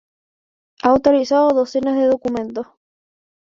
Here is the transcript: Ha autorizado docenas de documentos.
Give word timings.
Ha 0.81 0.87
autorizado 0.89 1.51
docenas 1.51 1.95
de 1.95 2.05
documentos. 2.07 2.65